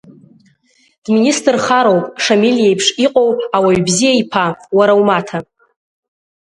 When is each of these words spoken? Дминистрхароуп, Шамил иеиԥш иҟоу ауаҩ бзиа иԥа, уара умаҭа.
Дминистрхароуп, 1.03 2.05
Шамил 2.23 2.57
иеиԥш 2.61 2.87
иҟоу 3.05 3.31
ауаҩ 3.55 3.79
бзиа 3.85 4.13
иԥа, 4.21 4.45
уара 4.77 4.93
умаҭа. 4.99 5.39